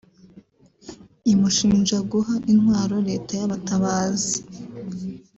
[1.31, 4.35] imushinja guha intwaro Leta y’abatabazi